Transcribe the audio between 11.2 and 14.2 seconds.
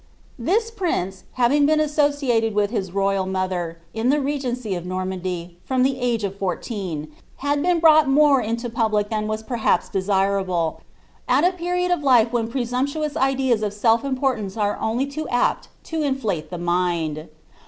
at a period of life when presuro)) tnous ideas of self